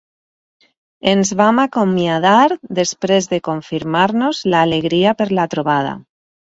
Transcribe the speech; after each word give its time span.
Ens 1.11 1.31
vam 1.41 1.61
acomiadar, 1.65 2.57
després 2.81 3.31
de 3.37 3.43
confirmar-nos 3.51 4.43
l'alegria 4.53 5.19
per 5.23 5.33
la 5.41 5.51
trobada. 5.57 5.99